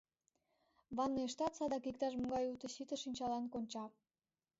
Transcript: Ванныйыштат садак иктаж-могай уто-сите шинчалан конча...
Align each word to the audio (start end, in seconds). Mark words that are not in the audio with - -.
Ванныйыштат 0.95 1.53
садак 1.59 1.83
иктаж-могай 1.89 2.43
уто-сите 2.53 2.95
шинчалан 2.99 3.45
конча... 3.53 3.85